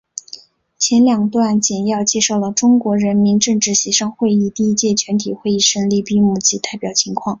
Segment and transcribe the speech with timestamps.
[0.79, 7.29] 前两段简要介绍了中国人民政治协商会议第一届全体会议胜利闭幕及代表情况。